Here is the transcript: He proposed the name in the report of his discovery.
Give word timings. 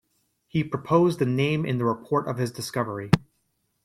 He 0.47 0.63
proposed 0.63 1.19
the 1.19 1.27
name 1.27 1.63
in 1.63 1.77
the 1.77 1.85
report 1.85 2.27
of 2.27 2.39
his 2.39 2.51
discovery. 2.51 3.11